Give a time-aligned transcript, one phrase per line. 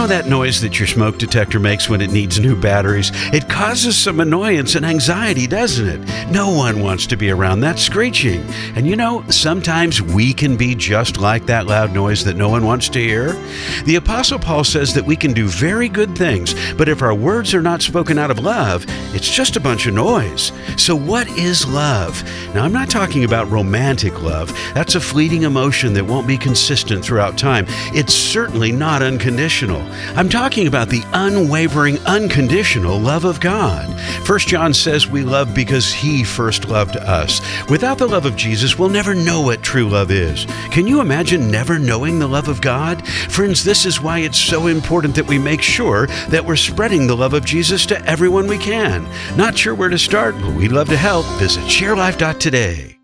[0.00, 3.10] know that noise that your smoke detector makes when it needs new batteries?
[3.32, 6.19] It causes some annoyance and anxiety, doesn't it?
[6.30, 8.44] No one wants to be around that screeching.
[8.76, 12.64] And you know, sometimes we can be just like that loud noise that no one
[12.64, 13.32] wants to hear.
[13.84, 17.52] The Apostle Paul says that we can do very good things, but if our words
[17.52, 20.52] are not spoken out of love, it's just a bunch of noise.
[20.76, 22.22] So, what is love?
[22.54, 24.52] Now, I'm not talking about romantic love.
[24.72, 27.64] That's a fleeting emotion that won't be consistent throughout time.
[27.92, 29.82] It's certainly not unconditional.
[30.14, 33.88] I'm talking about the unwavering, unconditional love of God.
[34.28, 37.40] 1 John says we love because he first loved us.
[37.68, 40.46] Without the love of Jesus, we'll never know what true love is.
[40.70, 43.06] Can you imagine never knowing the love of God?
[43.06, 47.16] Friends, this is why it's so important that we make sure that we're spreading the
[47.16, 49.06] love of Jesus to everyone we can.
[49.36, 51.26] Not sure where to start, but we'd love to help.
[51.38, 52.99] Visit sharelife.today.